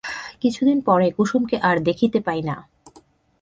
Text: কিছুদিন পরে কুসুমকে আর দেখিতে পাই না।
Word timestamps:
কিছুদিন 0.41 0.77
পরে 0.81 1.07
কুসুমকে 1.11 1.57
আর 1.59 1.75
দেখিতে 1.79 2.19
পাই 2.19 2.41
না। 2.41 2.55